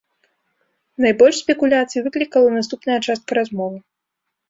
Найбольш 1.05 1.35
спекуляцый 1.43 2.05
выклікала 2.09 2.49
наступная 2.59 2.99
частка 3.07 3.31
размовы. 3.43 3.77